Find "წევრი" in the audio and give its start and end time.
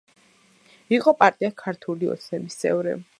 2.65-2.97